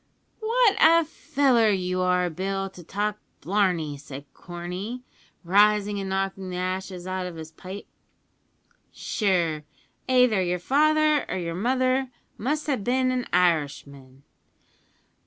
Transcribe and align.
"What 0.39 0.77
a 0.81 1.05
feller 1.05 1.69
you 1.69 2.01
are, 2.01 2.27
Bill, 2.31 2.71
to 2.71 2.83
talk 2.83 3.19
blarney," 3.39 3.97
said 3.97 4.25
Corney, 4.33 5.03
rising 5.43 5.99
and 5.99 6.09
knocking 6.09 6.49
the 6.49 6.55
ashes 6.57 7.05
out 7.05 7.27
of 7.27 7.35
his 7.35 7.51
pipe; 7.51 7.85
"sure, 8.91 9.63
aither 10.09 10.41
yer 10.41 10.57
father 10.57 11.23
or 11.29 11.37
yer 11.37 11.53
mother 11.53 12.09
must 12.35 12.65
have 12.65 12.83
bin 12.83 13.11
an 13.11 13.27
Irishman." 13.31 14.23